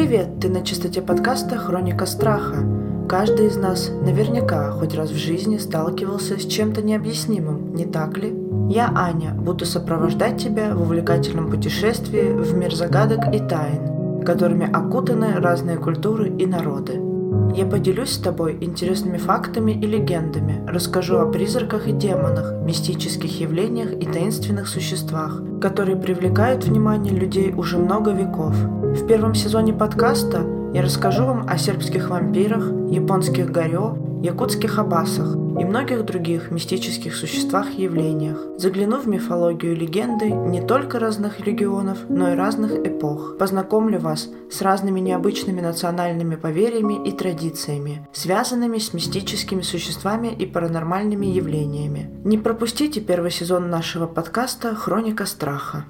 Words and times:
Привет, 0.00 0.40
ты 0.40 0.48
на 0.48 0.64
частоте 0.64 1.02
подкаста 1.02 1.58
«Хроника 1.58 2.06
страха». 2.06 2.64
Каждый 3.06 3.48
из 3.48 3.58
нас 3.58 3.90
наверняка 3.90 4.70
хоть 4.70 4.94
раз 4.94 5.10
в 5.10 5.16
жизни 5.16 5.58
сталкивался 5.58 6.38
с 6.38 6.46
чем-то 6.46 6.80
необъяснимым, 6.80 7.74
не 7.74 7.84
так 7.84 8.16
ли? 8.16 8.34
Я, 8.70 8.90
Аня, 8.96 9.34
буду 9.34 9.66
сопровождать 9.66 10.42
тебя 10.42 10.74
в 10.74 10.80
увлекательном 10.80 11.50
путешествии 11.50 12.32
в 12.32 12.56
мир 12.56 12.74
загадок 12.74 13.26
и 13.34 13.40
тайн, 13.40 14.22
которыми 14.24 14.72
окутаны 14.72 15.34
разные 15.34 15.76
культуры 15.76 16.30
и 16.30 16.46
народы. 16.46 17.09
Я 17.54 17.66
поделюсь 17.66 18.12
с 18.12 18.18
тобой 18.18 18.56
интересными 18.60 19.18
фактами 19.18 19.72
и 19.72 19.86
легендами, 19.86 20.64
расскажу 20.68 21.18
о 21.18 21.26
призраках 21.26 21.88
и 21.88 21.92
демонах, 21.92 22.52
мистических 22.64 23.40
явлениях 23.40 23.92
и 23.92 24.06
таинственных 24.06 24.68
существах, 24.68 25.42
которые 25.60 25.96
привлекают 25.96 26.64
внимание 26.64 27.12
людей 27.12 27.52
уже 27.52 27.78
много 27.78 28.12
веков. 28.12 28.54
В 28.54 29.06
первом 29.06 29.34
сезоне 29.34 29.72
подкаста 29.72 30.42
я 30.72 30.82
расскажу 30.82 31.24
вам 31.24 31.46
о 31.48 31.58
сербских 31.58 32.10
вампирах, 32.10 32.64
японских 32.88 33.50
горё, 33.50 33.96
якутских 34.22 34.78
абасах 34.78 35.34
и 35.34 35.64
многих 35.64 36.04
других 36.04 36.50
мистических 36.50 37.14
существах 37.14 37.66
и 37.76 37.82
явлениях. 37.82 38.38
Загляну 38.56 38.98
в 38.98 39.06
мифологию 39.06 39.72
и 39.72 39.76
легенды 39.76 40.30
не 40.30 40.60
только 40.60 40.98
разных 40.98 41.40
регионов, 41.40 41.98
но 42.08 42.32
и 42.32 42.36
разных 42.36 42.72
эпох. 42.86 43.36
Познакомлю 43.38 43.98
вас 43.98 44.28
с 44.50 44.62
разными 44.62 45.00
необычными 45.00 45.60
национальными 45.60 46.36
поверьями 46.36 47.06
и 47.06 47.12
традициями, 47.12 48.06
связанными 48.12 48.78
с 48.78 48.92
мистическими 48.92 49.62
существами 49.62 50.28
и 50.28 50.46
паранормальными 50.46 51.26
явлениями. 51.26 52.10
Не 52.24 52.38
пропустите 52.38 53.00
первый 53.00 53.30
сезон 53.30 53.70
нашего 53.70 54.06
подкаста 54.06 54.74
«Хроника 54.74 55.26
страха». 55.26 55.84